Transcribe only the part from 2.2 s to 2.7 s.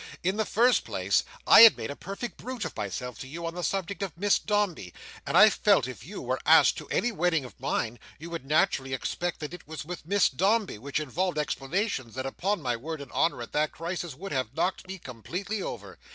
brute